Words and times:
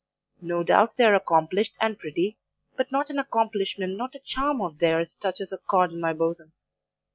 No 0.41 0.63
doubt 0.63 0.95
they 0.97 1.03
are 1.03 1.13
accomplished 1.13 1.77
and 1.79 1.95
pretty; 1.99 2.35
but 2.75 2.91
not 2.91 3.11
an 3.11 3.19
accomplishment, 3.19 3.97
not 3.97 4.15
a 4.15 4.19
charm 4.25 4.59
of 4.59 4.79
theirs, 4.79 5.15
touches 5.15 5.51
a 5.51 5.59
chord 5.59 5.91
in 5.91 6.01
my 6.01 6.11
bosom. 6.11 6.53